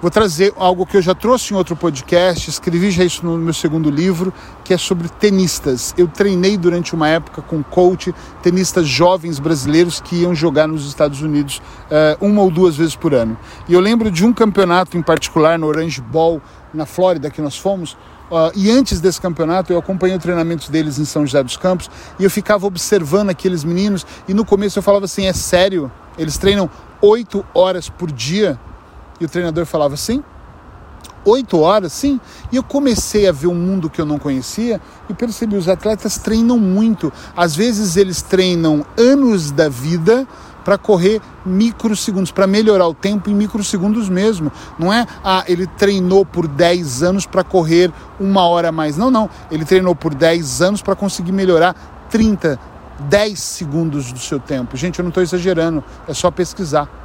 Vou 0.05 0.11
trazer 0.11 0.53
algo 0.55 0.85
que 0.85 0.97
eu 0.97 1.01
já 1.01 1.15
trouxe 1.15 1.51
em 1.51 1.57
outro 1.57 1.75
podcast, 1.75 2.47
escrevi 2.47 2.91
já 2.91 3.03
isso 3.03 3.25
no 3.25 3.39
meu 3.39 3.55
segundo 3.55 3.89
livro, 3.89 4.31
que 4.63 4.71
é 4.71 4.77
sobre 4.77 5.09
tenistas. 5.09 5.95
Eu 5.97 6.07
treinei 6.07 6.57
durante 6.57 6.93
uma 6.93 7.09
época 7.09 7.41
com 7.41 7.63
coach 7.63 8.13
tenistas 8.39 8.87
jovens 8.87 9.39
brasileiros 9.39 9.99
que 9.99 10.17
iam 10.17 10.35
jogar 10.35 10.67
nos 10.67 10.85
Estados 10.85 11.23
Unidos 11.23 11.59
uh, 11.89 12.23
uma 12.23 12.43
ou 12.43 12.51
duas 12.51 12.77
vezes 12.77 12.95
por 12.95 13.15
ano. 13.15 13.35
E 13.67 13.73
eu 13.73 13.79
lembro 13.79 14.11
de 14.11 14.23
um 14.23 14.31
campeonato 14.31 14.95
em 14.95 15.01
particular 15.01 15.57
no 15.57 15.65
Orange 15.65 16.01
Bowl, 16.01 16.39
na 16.71 16.85
Flórida, 16.85 17.31
que 17.31 17.41
nós 17.41 17.57
fomos, 17.57 17.97
Uh, 18.25 18.49
e 18.55 18.71
antes 18.71 18.99
desse 18.99 19.21
campeonato, 19.21 19.71
eu 19.71 19.77
acompanhei 19.77 20.15
o 20.17 20.19
treinamento 20.19 20.71
deles 20.71 20.97
em 20.97 21.05
São 21.05 21.27
José 21.27 21.43
dos 21.43 21.57
Campos 21.57 21.91
e 22.17 22.23
eu 22.23 22.29
ficava 22.31 22.65
observando 22.65 23.29
aqueles 23.29 23.63
meninos. 23.63 24.03
E 24.27 24.33
no 24.33 24.43
começo 24.43 24.79
eu 24.79 24.83
falava 24.83 25.05
assim: 25.05 25.27
é 25.27 25.33
sério? 25.33 25.91
Eles 26.17 26.35
treinam 26.35 26.67
oito 27.03 27.45
horas 27.53 27.87
por 27.87 28.11
dia? 28.11 28.59
E 29.19 29.25
o 29.25 29.29
treinador 29.29 29.65
falava 29.65 29.93
assim: 29.93 30.23
oito 31.25 31.59
horas, 31.59 31.91
sim. 31.91 32.19
E 32.51 32.55
eu 32.55 32.63
comecei 32.63 33.27
a 33.27 33.31
ver 33.31 33.47
um 33.47 33.55
mundo 33.55 33.89
que 33.89 33.99
eu 33.99 34.05
não 34.05 34.19
conhecia 34.19 34.79
e 35.09 35.13
percebi: 35.13 35.55
os 35.57 35.67
atletas 35.67 36.17
treinam 36.17 36.57
muito. 36.57 37.11
Às 37.35 37.55
vezes 37.55 37.97
eles 37.97 38.21
treinam 38.21 38.85
anos 38.97 39.51
da 39.51 39.67
vida 39.67 40.27
para 40.63 40.77
correr 40.79 41.21
microsegundos, 41.45 42.31
para 42.31 42.47
melhorar 42.47 42.87
o 42.87 42.93
tempo 42.93 43.29
em 43.29 43.35
microsegundos 43.35 44.09
mesmo. 44.09 44.51
Não 44.79 44.91
é, 44.91 45.05
ah, 45.23 45.43
ele 45.47 45.67
treinou 45.67 46.25
por 46.25 46.47
10 46.47 47.03
anos 47.03 47.25
para 47.27 47.43
correr 47.43 47.91
uma 48.19 48.47
hora 48.47 48.69
a 48.69 48.71
mais. 48.71 48.97
Não, 48.97 49.11
não. 49.11 49.29
Ele 49.51 49.63
treinou 49.63 49.95
por 49.95 50.15
10 50.15 50.61
anos 50.63 50.81
para 50.81 50.95
conseguir 50.95 51.31
melhorar 51.31 52.07
30, 52.09 52.59
10 52.99 53.39
segundos 53.39 54.11
do 54.11 54.17
seu 54.17 54.39
tempo. 54.39 54.75
Gente, 54.75 54.97
eu 54.97 55.03
não 55.03 55.09
estou 55.09 55.21
exagerando, 55.21 55.83
é 56.07 56.13
só 56.15 56.31
pesquisar. 56.31 57.04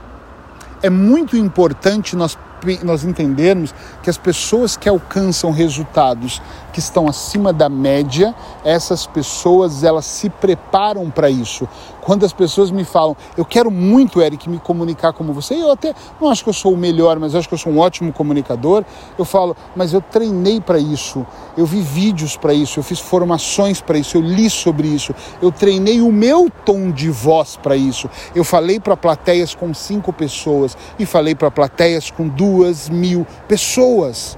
É 0.82 0.88
muito 0.88 1.37
importante 1.37 2.16
nós 2.16 2.38
nós 2.83 3.05
entendermos 3.05 3.75
que 4.02 4.11
as 4.11 4.19
pessoas 4.19 4.76
que 4.76 4.88
alcançam 4.88 5.50
resultados 5.50 6.40
que 6.71 6.79
estão 6.79 7.09
acima 7.09 7.52
da 7.52 7.69
média, 7.69 8.35
essas 8.64 9.07
pessoas 9.07 9.83
elas 9.83 10.05
se 10.05 10.31
preparam 10.31 11.11
para 11.11 11.29
isso. 11.29 11.69
Quando 12.00 12.25
as 12.25 12.33
pessoas 12.33 12.71
me 12.71 12.85
falam, 12.85 13.17
eu 13.37 13.45
quero 13.45 13.71
muito, 13.71 14.23
Eric, 14.23 14.49
me 14.49 14.59
comunicar 14.59 15.12
como 15.12 15.33
você, 15.33 15.55
eu 15.55 15.71
até 15.71 15.95
não 16.21 16.31
acho 16.31 16.43
que 16.43 16.49
eu 16.49 16.55
sou 16.55 16.73
o 16.73 16.76
melhor, 16.76 17.19
mas 17.19 17.35
acho 17.35 17.49
que 17.49 17.55
eu 17.55 17.59
sou 17.59 17.73
um 17.73 17.79
ótimo 17.79 18.12
comunicador, 18.12 18.85
eu 19.19 19.25
falo, 19.25 19.57
mas 19.76 19.93
eu 19.93 20.00
treinei 20.00 20.61
para 20.61 20.79
isso, 20.79 21.26
eu 21.57 21.67
vi 21.67 21.81
vídeos 21.81 22.37
para 22.37 22.55
isso, 22.55 22.79
eu 22.79 22.83
fiz 22.83 22.99
formações 22.99 23.81
para 23.81 23.99
isso, 23.99 24.17
eu 24.17 24.23
li 24.23 24.49
sobre 24.49 24.88
isso, 24.88 25.14
eu 25.43 25.52
treinei 25.52 26.00
o 26.00 26.11
meu 26.11 26.50
tom 26.64 26.90
de 26.90 27.11
voz 27.11 27.57
para 27.57 27.76
isso. 27.76 28.09
Eu 28.35 28.45
falei 28.45 28.81
para 28.81 28.97
plateias 28.97 29.55
com 29.55 29.73
cinco 29.75 30.12
pessoas 30.12 30.76
e 30.99 31.05
falei 31.05 31.35
para 31.35 31.50
plateias 31.50 32.11
com 32.11 32.26
duas 32.26 32.50
mil 32.90 33.26
pessoas. 33.47 34.37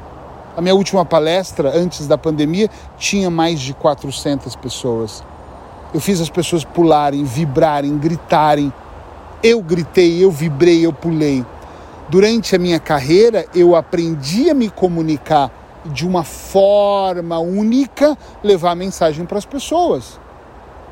A 0.56 0.60
minha 0.60 0.74
última 0.74 1.04
palestra, 1.04 1.72
antes 1.74 2.06
da 2.06 2.18
pandemia, 2.18 2.68
tinha 2.98 3.30
mais 3.30 3.60
de 3.60 3.72
400 3.72 4.54
pessoas. 4.56 5.24
Eu 5.94 6.00
fiz 6.00 6.20
as 6.20 6.30
pessoas 6.30 6.64
pularem, 6.64 7.24
vibrarem, 7.24 7.96
gritarem. 7.98 8.72
Eu 9.42 9.62
gritei, 9.62 10.22
eu 10.22 10.30
vibrei, 10.30 10.84
eu 10.84 10.92
pulei. 10.92 11.44
Durante 12.08 12.54
a 12.54 12.58
minha 12.58 12.78
carreira, 12.78 13.46
eu 13.54 13.74
aprendi 13.74 14.50
a 14.50 14.54
me 14.54 14.68
comunicar 14.68 15.50
de 15.86 16.06
uma 16.06 16.22
forma 16.22 17.38
única, 17.38 18.16
levar 18.42 18.72
a 18.72 18.74
mensagem 18.74 19.24
para 19.24 19.38
as 19.38 19.46
pessoas. 19.46 20.20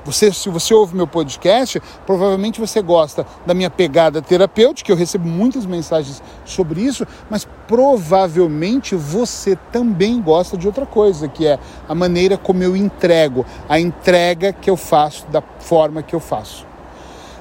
Você, 0.05 0.33
se 0.33 0.49
você 0.49 0.73
ouve 0.73 0.97
meu 0.97 1.07
podcast, 1.07 1.81
provavelmente 2.07 2.59
você 2.59 2.81
gosta 2.81 3.27
da 3.45 3.53
minha 3.53 3.69
pegada 3.69 4.23
terapêutica, 4.23 4.91
eu 4.91 4.97
recebo 4.97 5.29
muitas 5.29 5.67
mensagens 5.67 6.23
sobre 6.45 6.81
isso, 6.81 7.07
mas 7.29 7.47
provavelmente 7.69 8.95
você 8.95 9.57
também 9.71 10.21
gosta 10.21 10.57
de 10.57 10.67
outra 10.67 10.87
coisa, 10.87 11.29
que 11.29 11.47
é 11.47 11.59
a 11.89 11.95
maneira 11.95 12.39
como 12.39 12.63
eu 12.63 12.75
entrego, 12.75 13.45
a 13.69 13.79
entrega 13.79 14.53
que 14.53 14.71
eu 14.71 14.77
faço 14.77 15.27
da 15.27 15.43
forma 15.59 16.03
que 16.03 16.15
eu 16.15 16.21
faço. 16.21 16.67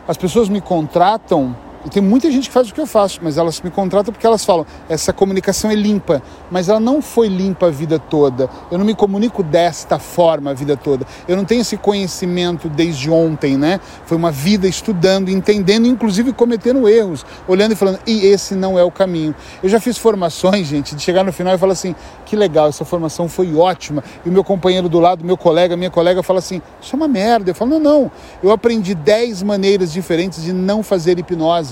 As 0.08 0.18
pessoas 0.18 0.50
me 0.50 0.60
contratam 0.60 1.56
e 1.86 1.90
tem 1.90 2.04
muita 2.04 2.30
gente 2.30 2.50
que 2.50 2.54
faz 2.54 2.70
o 2.70 2.74
que 2.74 2.82
eu 2.82 2.86
faço, 2.86 3.20
mas 3.24 3.38
elas 3.38 3.62
me 3.62 3.72
contratam 3.72 4.12
porque 4.12 4.28
elas 4.28 4.44
falam: 4.44 4.66
essa 4.90 5.14
comunicação 5.14 5.72
é 5.72 5.76
limpa, 5.76 6.22
mas 6.52 6.68
ela 6.68 6.80
não 6.80 7.02
foi 7.02 7.30
limpa 7.30 7.68
a 7.68 7.70
vida 7.70 7.98
toda. 7.98 8.50
Eu 8.70 8.78
não 8.78 8.86
me 8.86 8.94
comunico 8.94 9.42
desta 9.42 9.98
forma 9.98 10.52
a 10.52 10.54
vida 10.54 10.76
toda. 10.76 11.06
Eu 11.26 11.38
não 11.38 11.46
tenho 11.46 11.62
esse 11.62 11.78
conhecimento 11.78 12.68
desde 12.68 13.10
ontem, 13.10 13.58
né? 13.58 13.80
Foi 14.06 14.18
uma 14.18 14.30
vida 14.30 14.68
estudando, 14.68 15.30
entendendo, 15.30 15.88
inclusive 15.88 16.34
cometendo 16.34 16.88
erros, 16.90 17.26
olhando 17.48 17.72
e 17.72 17.76
falando: 17.76 18.00
e 18.06 18.26
esse 18.26 18.56
não 18.56 18.78
é 18.78 18.84
o 18.84 18.92
caminho. 18.92 19.34
Eu 19.64 19.70
já 19.70 19.80
fiz 19.80 19.98
formações, 19.98 20.68
gente, 20.68 20.96
de 20.96 21.02
chegar 21.02 21.24
no 21.24 21.32
final 21.32 21.56
e 21.56 21.58
falar 21.58 21.74
assim: 21.74 21.96
que 22.26 22.36
legal, 22.36 22.68
essa 22.68 22.84
formação 22.84 23.30
foi 23.30 23.56
ótima. 23.56 24.04
E 24.26 24.30
o 24.30 24.32
meu 24.32 24.44
companheiro 24.44 24.90
do 24.90 25.00
lado, 25.00 25.24
meu 25.24 25.38
colega, 25.38 25.78
minha 25.78 25.92
colega 25.92 26.22
fala 26.22 26.40
assim: 26.40 26.62
isso 26.82 26.94
é 26.94 26.98
uma 26.98 27.08
merda. 27.08 27.52
Eu 27.52 27.56
falo: 27.56 27.72
não, 27.72 27.80
não. 27.80 28.12
Eu 28.44 28.52
aprendi 28.52 28.94
10 28.94 29.44
maneiras 29.44 29.94
diferentes 29.94 30.44
de 30.44 30.52
não 30.52 30.84
fazer 30.84 31.18
hipnose 31.18 31.69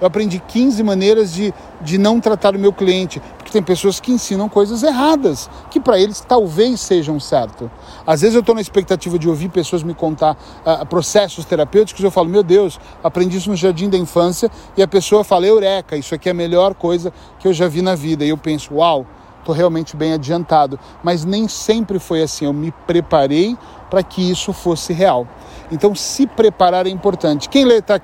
eu 0.00 0.06
aprendi 0.06 0.38
15 0.38 0.82
maneiras 0.82 1.32
de, 1.32 1.54
de 1.80 1.98
não 1.98 2.20
tratar 2.20 2.54
o 2.54 2.58
meu 2.58 2.72
cliente, 2.72 3.22
porque 3.38 3.50
tem 3.50 3.62
pessoas 3.62 4.00
que 4.00 4.12
ensinam 4.12 4.48
coisas 4.48 4.82
erradas, 4.82 5.48
que 5.70 5.80
para 5.80 5.98
eles 5.98 6.20
talvez 6.20 6.80
sejam 6.80 7.18
certo. 7.20 7.70
Às 8.06 8.20
vezes 8.20 8.34
eu 8.34 8.40
estou 8.40 8.54
na 8.54 8.60
expectativa 8.60 9.18
de 9.18 9.28
ouvir 9.28 9.48
pessoas 9.48 9.82
me 9.82 9.94
contar 9.94 10.36
uh, 10.66 10.84
processos 10.86 11.44
terapêuticos, 11.44 12.02
eu 12.02 12.10
falo, 12.10 12.28
meu 12.28 12.42
Deus, 12.42 12.78
aprendi 13.02 13.38
isso 13.38 13.50
no 13.50 13.56
jardim 13.56 13.88
da 13.88 13.96
infância, 13.96 14.50
e 14.76 14.82
a 14.82 14.88
pessoa 14.88 15.24
fala, 15.24 15.46
eureka, 15.46 15.96
isso 15.96 16.14
aqui 16.14 16.28
é 16.28 16.32
a 16.32 16.34
melhor 16.34 16.74
coisa 16.74 17.12
que 17.38 17.46
eu 17.46 17.52
já 17.52 17.68
vi 17.68 17.80
na 17.80 17.94
vida. 17.94 18.24
E 18.24 18.28
eu 18.28 18.36
penso, 18.36 18.74
uau, 18.74 19.06
estou 19.44 19.54
realmente 19.54 19.96
bem 19.96 20.12
adiantado. 20.12 20.78
Mas 21.02 21.24
nem 21.24 21.46
sempre 21.46 21.98
foi 21.98 22.22
assim, 22.22 22.46
eu 22.46 22.52
me 22.52 22.72
preparei 22.86 23.56
para 23.88 24.02
que 24.02 24.28
isso 24.28 24.52
fosse 24.52 24.92
real. 24.92 25.28
Então, 25.70 25.94
se 25.94 26.26
preparar 26.26 26.86
é 26.86 26.90
importante. 26.90 27.48
Quem 27.48 27.64
lê, 27.64 27.80
tá, 27.80 28.00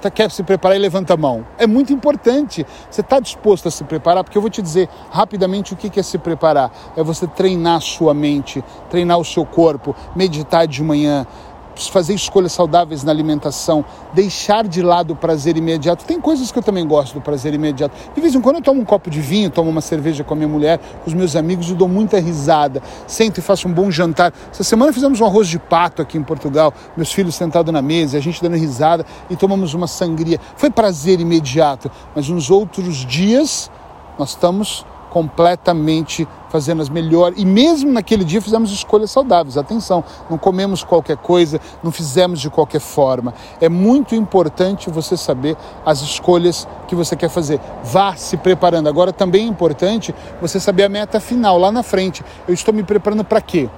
tá, 0.00 0.10
quer 0.10 0.30
se 0.30 0.42
preparar 0.42 0.76
e 0.76 0.80
levanta 0.80 1.14
a 1.14 1.16
mão. 1.16 1.46
É 1.58 1.66
muito 1.66 1.92
importante. 1.92 2.66
Você 2.90 3.00
está 3.00 3.20
disposto 3.20 3.68
a 3.68 3.70
se 3.70 3.84
preparar? 3.84 4.24
Porque 4.24 4.36
eu 4.36 4.42
vou 4.42 4.50
te 4.50 4.62
dizer 4.62 4.88
rapidamente 5.10 5.74
o 5.74 5.76
que 5.76 6.00
é 6.00 6.02
se 6.02 6.18
preparar. 6.18 6.70
É 6.96 7.02
você 7.02 7.26
treinar 7.26 7.76
a 7.76 7.80
sua 7.80 8.14
mente, 8.14 8.64
treinar 8.88 9.18
o 9.18 9.24
seu 9.24 9.44
corpo, 9.44 9.94
meditar 10.14 10.66
de 10.66 10.82
manhã, 10.82 11.26
fazer 11.88 12.14
escolhas 12.14 12.52
saudáveis 12.52 13.04
na 13.04 13.12
alimentação, 13.12 13.84
deixar 14.12 14.66
de 14.66 14.82
lado 14.82 15.12
o 15.12 15.16
prazer 15.16 15.56
imediato. 15.56 16.04
Tem 16.04 16.20
coisas 16.20 16.50
que 16.50 16.58
eu 16.58 16.62
também 16.62 16.86
gosto 16.86 17.14
do 17.14 17.20
prazer 17.20 17.54
imediato. 17.54 17.94
De 18.14 18.20
vez 18.20 18.34
em 18.34 18.40
quando 18.40 18.56
eu 18.56 18.62
tomo 18.62 18.80
um 18.80 18.84
copo 18.84 19.10
de 19.10 19.20
vinho, 19.20 19.50
tomo 19.50 19.70
uma 19.70 19.80
cerveja 19.80 20.24
com 20.24 20.34
a 20.34 20.36
minha 20.36 20.48
mulher, 20.48 20.78
com 20.78 21.08
os 21.08 21.14
meus 21.14 21.36
amigos 21.36 21.70
e 21.70 21.74
dou 21.74 21.88
muita 21.88 22.18
risada. 22.20 22.82
Sento 23.06 23.38
e 23.38 23.42
faço 23.42 23.68
um 23.68 23.72
bom 23.72 23.90
jantar. 23.90 24.32
Essa 24.50 24.64
semana 24.64 24.92
fizemos 24.92 25.20
um 25.20 25.24
arroz 25.24 25.48
de 25.48 25.58
pato 25.58 26.02
aqui 26.02 26.18
em 26.18 26.22
Portugal, 26.22 26.72
meus 26.96 27.12
filhos 27.12 27.34
sentados 27.34 27.72
na 27.72 27.82
mesa, 27.82 28.18
a 28.18 28.20
gente 28.20 28.42
dando 28.42 28.56
risada 28.56 29.04
e 29.28 29.36
tomamos 29.36 29.74
uma 29.74 29.86
sangria. 29.86 30.40
Foi 30.56 30.70
prazer 30.70 31.20
imediato, 31.20 31.90
mas 32.14 32.28
nos 32.28 32.50
outros 32.50 33.04
dias 33.06 33.70
nós 34.18 34.30
estamos 34.30 34.84
completamente 35.10 36.26
fazendo 36.48 36.80
as 36.80 36.88
melhores. 36.88 37.38
E 37.38 37.44
mesmo 37.44 37.92
naquele 37.92 38.24
dia 38.24 38.40
fizemos 38.40 38.72
escolhas 38.72 39.10
saudáveis. 39.10 39.58
Atenção, 39.58 40.02
não 40.30 40.38
comemos 40.38 40.82
qualquer 40.82 41.16
coisa, 41.16 41.60
não 41.82 41.90
fizemos 41.90 42.40
de 42.40 42.48
qualquer 42.48 42.80
forma. 42.80 43.34
É 43.60 43.68
muito 43.68 44.14
importante 44.14 44.88
você 44.88 45.16
saber 45.16 45.56
as 45.84 46.00
escolhas 46.00 46.66
que 46.88 46.94
você 46.94 47.14
quer 47.14 47.28
fazer. 47.28 47.60
Vá 47.84 48.14
se 48.14 48.36
preparando. 48.36 48.88
Agora 48.88 49.12
também 49.12 49.44
é 49.44 49.48
importante 49.48 50.14
você 50.40 50.58
saber 50.58 50.84
a 50.84 50.88
meta 50.88 51.20
final 51.20 51.58
lá 51.58 51.70
na 51.70 51.82
frente. 51.82 52.24
Eu 52.48 52.54
estou 52.54 52.72
me 52.72 52.82
preparando 52.82 53.24
para 53.24 53.40
quê? 53.40 53.68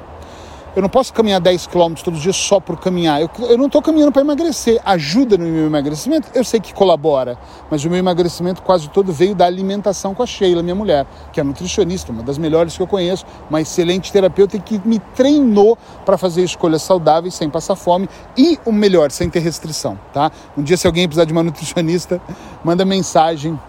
Eu 0.75 0.81
não 0.81 0.89
posso 0.89 1.13
caminhar 1.13 1.39
10 1.39 1.67
km 1.67 1.93
todos 2.03 2.19
os 2.19 2.23
dias 2.23 2.37
só 2.37 2.59
por 2.59 2.81
caminhar. 2.81 3.21
Eu, 3.21 3.31
eu 3.41 3.59
não 3.59 3.67
estou 3.67 3.83
caminhando 3.83 4.11
para 4.11 4.23
emagrecer. 4.23 4.81
Ajuda 4.87 5.37
no 5.37 5.45
meu 5.45 5.67
emagrecimento? 5.67 6.29
Eu 6.35 6.43
sei 6.45 6.61
que 6.61 6.73
colabora. 6.73 7.39
Mas 7.71 7.85
o 7.85 7.91
meu 7.91 7.99
emagrecimento 7.99 8.63
quase 8.63 8.89
todo 8.89 9.13
veio 9.13 9.35
da 9.35 9.45
alimentação 9.45 10.15
com 10.15 10.23
a 10.23 10.27
Sheila, 10.27 10.63
minha 10.63 10.75
mulher, 10.75 11.07
que 11.31 11.39
é 11.39 11.45
nutricionista, 11.45 12.11
uma 12.11 12.23
das 12.23 12.39
melhores 12.39 12.75
que 12.75 12.83
eu 12.83 12.87
conheço, 12.87 13.27
uma 13.51 13.61
excelente 13.61 14.11
terapeuta 14.11 14.59
que 14.59 14.81
me 14.83 14.99
treinou 15.15 15.77
para 16.07 16.17
fazer 16.17 16.43
escolhas 16.43 16.81
saudáveis 16.81 17.35
sem 17.35 17.51
passar 17.51 17.77
fome 17.77 18.09
e, 18.35 18.59
o 18.65 18.73
melhor, 18.73 19.11
sem 19.11 19.29
ter 19.29 19.41
restrição. 19.41 19.99
Tá? 20.11 20.33
Um 20.57 20.63
dia, 20.63 20.79
se 20.79 20.87
alguém 20.87 21.07
precisar 21.07 21.27
de 21.27 21.33
uma 21.33 21.43
nutricionista, 21.43 22.19
manda 22.65 22.83
mensagem 22.83 23.61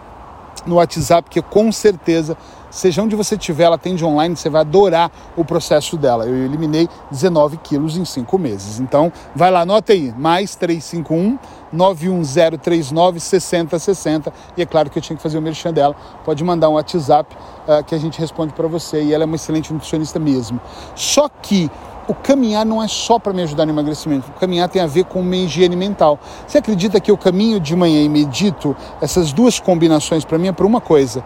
no 0.65 0.75
WhatsApp, 0.75 1.29
que 1.29 1.41
com 1.41 1.69
certeza 1.69 2.38
seja 2.74 3.03
onde 3.03 3.15
você 3.15 3.36
estiver, 3.36 3.65
ela 3.65 3.75
atende 3.75 4.03
online, 4.03 4.36
você 4.36 4.50
vai 4.50 4.62
adorar 4.62 5.12
o 5.38 5.46
processo 5.46 5.96
dela. 5.96 6.25
Eu 6.25 6.36
eliminei 6.36 6.89
19 7.12 7.58
quilos 7.58 7.96
em 7.96 8.03
5 8.03 8.38
meses. 8.39 8.80
Então, 8.80 9.12
vai 9.36 9.51
lá, 9.51 9.62
anota 9.62 9.94
aí, 9.94 10.12
mais 10.18 10.56
351 10.56 11.38
91039 11.72 13.20
6060. 13.20 14.34
E 14.58 14.62
é 14.62 14.65
claro 14.65 14.89
que 14.89 14.98
eu 14.98 15.01
tinha 15.01 15.15
que 15.15 15.24
fazer 15.24 15.38
o 15.38 15.42
merchan 15.42 15.72
dela. 15.72 15.96
Pode 16.25 16.44
mandar 16.44 16.70
um 16.70 16.74
WhatsApp 16.74 17.36
uh, 17.68 17.84
que 17.84 17.94
a 17.94 17.98
gente 17.98 18.20
responde 18.20 18.53
para 18.53 18.68
você. 18.68 19.03
E 19.03 19.13
ela 19.13 19.24
é 19.24 19.25
uma 19.25 19.36
excelente 19.36 19.72
nutricionista 19.72 20.20
mesmo. 20.20 20.60
Só 20.96 21.30
que 21.30 21.70
o 22.08 22.13
caminhar 22.13 22.65
não 22.65 22.84
é 22.84 22.88
só 22.88 23.18
para 23.18 23.34
me 23.34 23.42
ajudar 23.44 23.65
no 23.65 23.72
emagrecimento. 23.72 24.30
O 24.30 24.39
caminhar 24.39 24.68
tem 24.68 24.82
a 24.82 24.88
ver 24.88 25.06
com 25.06 25.22
uma 25.22 25.36
higiene 25.36 25.75
mental. 25.75 26.20
Você 26.46 26.58
acredita 26.58 27.00
que 27.00 27.10
eu 27.10 27.18
caminho 27.18 27.60
de 27.60 27.75
manhã 27.75 28.03
e 28.03 28.10
medito? 28.10 28.75
Essas 29.01 29.32
duas 29.32 29.60
combinações 29.60 30.25
para 30.25 30.38
mim 30.38 30.48
é 30.48 30.51
por 30.51 30.65
uma 30.65 30.82
coisa 30.82 31.24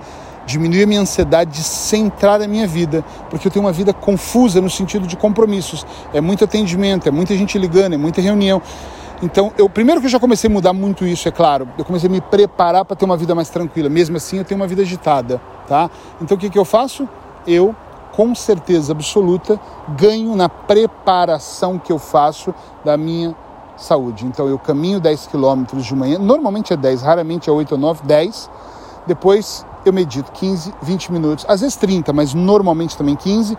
diminuir 0.48 0.84
a 0.84 0.88
minha 0.88 1.02
ansiedade 1.02 1.52
de 1.52 1.64
centrar 1.64 2.42
a 2.42 2.48
minha 2.48 2.66
vida, 2.66 3.06
porque 3.30 3.48
eu 3.48 3.52
tenho 3.52 3.64
uma 3.64 3.72
vida 3.72 3.94
confusa 3.94 4.60
no 4.60 4.70
sentido 4.70 5.06
de 5.06 5.16
compromissos. 5.16 5.86
É 6.12 6.20
muito 6.20 6.44
atendimento, 6.44 7.08
é 7.08 7.12
muita 7.12 7.38
gente 7.38 7.60
ligando, 7.60 7.94
é 7.94 7.98
muita 7.98 8.22
reunião. 8.22 8.60
Então, 9.22 9.52
eu 9.58 9.70
primeiro 9.70 10.00
que 10.00 10.08
eu 10.08 10.12
já 10.12 10.20
comecei 10.20 10.50
a 10.50 10.54
mudar 10.54 10.74
muito 10.74 11.06
isso, 11.06 11.28
é 11.28 11.32
claro. 11.32 11.68
Eu 11.78 11.86
comecei 11.86 12.10
a 12.10 12.12
me 12.12 12.22
preparar 12.22 12.86
para 12.86 12.96
ter 12.96 13.06
uma 13.06 13.18
vida 13.18 13.36
mais 13.36 13.50
tranquila. 13.50 13.90
Mesmo 13.90 14.18
assim, 14.18 14.38
eu 14.38 14.46
tenho 14.46 14.60
uma 14.60 14.68
vida 14.68 14.82
agitada, 14.82 15.42
tá? 15.68 15.92
Então, 16.22 16.38
o 16.38 16.40
que, 16.40 16.50
que 16.50 16.58
eu 16.58 16.66
faço? 16.66 17.08
Eu 17.46 17.76
com 18.18 18.34
certeza 18.34 18.94
absoluta, 18.94 19.60
ganho 19.90 20.36
na 20.36 20.50
preparação 20.50 21.78
que 21.78 21.92
eu 21.92 22.00
faço 22.00 22.52
da 22.84 22.98
minha 22.98 23.36
saúde. 23.78 24.26
Então 24.26 24.48
eu 24.48 24.58
caminho 24.58 25.00
10 25.00 25.28
quilômetros 25.28 25.86
de 25.86 25.96
manhã, 25.96 26.18
normalmente 26.18 26.74
é 26.74 26.76
10, 26.76 27.04
raramente 27.04 27.48
é 27.48 27.54
8 27.54 27.74
ou 27.74 27.78
9, 27.78 28.02
10. 28.04 28.50
Depois 29.06 29.64
eu 29.88 29.94
medito 29.94 30.32
15, 30.32 30.74
20 30.82 31.12
minutos, 31.12 31.46
às 31.48 31.62
vezes 31.62 31.76
30, 31.76 32.14
mas 32.14 32.34
normalmente 32.34 32.98
também 32.98 33.16
15. 33.16 33.58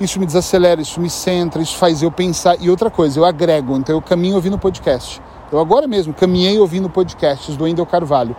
Isso 0.00 0.18
me 0.18 0.26
desacelera, 0.26 0.80
isso 0.80 1.00
me 1.00 1.08
centra, 1.08 1.62
isso 1.62 1.76
faz 1.76 2.02
eu 2.02 2.10
pensar. 2.10 2.56
E 2.60 2.68
outra 2.68 2.90
coisa, 2.90 3.18
eu 3.18 3.24
agrego, 3.24 3.76
então 3.76 3.94
eu 3.94 4.02
caminho 4.02 4.34
ouvindo 4.34 4.58
podcast. 4.58 5.22
Eu 5.52 5.60
agora 5.60 5.86
mesmo 5.86 6.12
caminhei 6.12 6.58
ouvindo 6.58 6.90
podcasts 6.90 7.56
do 7.56 7.66
Endel 7.66 7.86
Carvalho. 7.86 8.34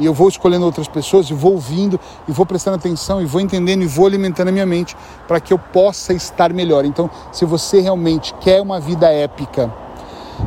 E 0.00 0.06
eu 0.06 0.14
vou 0.14 0.28
escolhendo 0.28 0.64
outras 0.64 0.88
pessoas 0.88 1.28
e 1.28 1.34
vou 1.34 1.52
ouvindo 1.52 2.00
e 2.26 2.32
vou 2.32 2.46
prestando 2.46 2.76
atenção 2.76 3.20
e 3.20 3.26
vou 3.26 3.40
entendendo 3.40 3.82
e 3.82 3.86
vou 3.86 4.06
alimentando 4.06 4.48
a 4.48 4.52
minha 4.52 4.64
mente 4.64 4.96
para 5.28 5.38
que 5.38 5.52
eu 5.52 5.58
possa 5.58 6.14
estar 6.14 6.52
melhor. 6.52 6.84
Então, 6.84 7.10
se 7.30 7.44
você 7.44 7.80
realmente 7.80 8.34
quer 8.40 8.62
uma 8.62 8.80
vida 8.80 9.12
épica, 9.12 9.70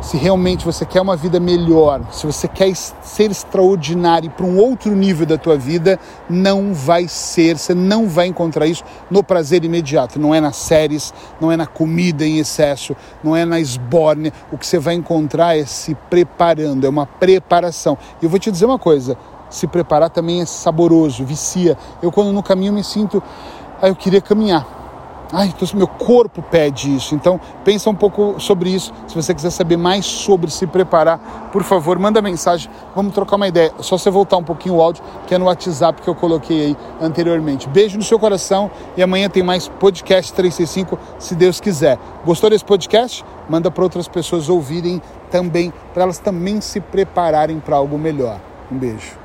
se 0.01 0.17
realmente 0.17 0.65
você 0.65 0.85
quer 0.85 1.01
uma 1.01 1.15
vida 1.15 1.39
melhor, 1.39 2.01
se 2.12 2.25
você 2.25 2.47
quer 2.47 2.73
ser 2.75 3.31
extraordinário 3.31 4.29
para 4.29 4.45
um 4.45 4.57
outro 4.57 4.95
nível 4.95 5.25
da 5.25 5.38
tua 5.38 5.57
vida, 5.57 6.00
não 6.29 6.73
vai 6.73 7.07
ser, 7.07 7.57
você 7.57 7.73
não 7.73 8.07
vai 8.07 8.27
encontrar 8.27 8.67
isso 8.67 8.83
no 9.09 9.23
prazer 9.23 9.63
imediato. 9.63 10.19
Não 10.19 10.33
é 10.33 10.41
nas 10.41 10.55
séries, 10.55 11.13
não 11.39 11.51
é 11.51 11.57
na 11.57 11.65
comida 11.65 12.25
em 12.25 12.39
excesso, 12.39 12.95
não 13.23 13.35
é 13.35 13.45
na 13.45 13.59
esbórnia. 13.59 14.33
O 14.51 14.57
que 14.57 14.67
você 14.67 14.79
vai 14.79 14.95
encontrar 14.95 15.57
é 15.57 15.65
se 15.65 15.95
preparando, 16.09 16.85
é 16.85 16.89
uma 16.89 17.05
preparação. 17.05 17.97
E 18.21 18.25
eu 18.25 18.29
vou 18.29 18.39
te 18.39 18.51
dizer 18.51 18.65
uma 18.65 18.79
coisa, 18.79 19.17
se 19.50 19.67
preparar 19.67 20.09
também 20.09 20.41
é 20.41 20.45
saboroso, 20.45 21.23
vicia. 21.23 21.77
Eu 22.01 22.12
quando 22.12 22.31
no 22.31 22.43
caminho 22.43 22.73
me 22.73 22.83
sinto, 22.83 23.21
ah, 23.81 23.88
eu 23.88 23.95
queria 23.95 24.21
caminhar 24.21 24.83
Ai, 25.36 25.48
então 25.48 25.68
meu 25.74 25.88
corpo 25.88 26.44
pede 26.44 26.96
isso. 26.96 27.16
Então, 27.16 27.42
pensa 27.66 27.90
um 27.90 27.96
pouco 27.96 28.40
sobre 28.40 28.70
isso. 28.70 28.94
Se 29.08 29.16
você 29.16 29.34
quiser 29.34 29.50
saber 29.50 29.78
mais 29.78 30.06
sobre 30.06 30.52
se 30.52 30.68
preparar, 30.68 31.50
por 31.52 31.63
favor, 31.63 31.98
manda 31.98 32.22
mensagem. 32.22 32.70
Vamos 32.96 33.16
trocar 33.16 33.38
uma 33.38 33.48
ideia. 33.48 33.74
Só 33.80 33.98
você 33.98 34.12
voltar 34.12 34.38
um 34.38 34.44
pouquinho 34.44 34.75
o 34.75 34.82
áudio, 34.82 35.04
que 35.25 35.34
é 35.34 35.38
no 35.40 35.46
WhatsApp 35.46 36.04
que 36.04 36.08
eu 36.08 36.13
coloquei 36.13 36.66
aí 36.66 36.78
anteriormente. 37.02 37.68
Beijo 37.68 37.98
no 37.98 38.04
seu 38.04 38.20
coração 38.20 38.70
e 38.96 39.02
amanhã 39.02 39.28
tem 39.28 39.42
mais 39.42 39.68
podcast 39.68 40.32
365, 40.34 41.00
se 41.18 41.34
Deus 41.34 41.60
quiser. 41.60 41.98
Gostou 42.24 42.52
desse 42.52 42.63
podcast? 42.63 43.25
Manda 43.50 43.72
para 43.72 43.84
outras 43.84 44.08
pessoas 44.08 44.50
ouvirem 44.50 45.02
também, 45.32 45.74
para 45.96 46.04
elas 46.04 46.20
também 46.20 46.62
se 46.62 46.80
prepararem 46.80 47.60
para 47.60 47.75
algo 47.75 47.98
melhor. 47.98 48.40
Um 48.72 48.78
beijo. 48.78 49.23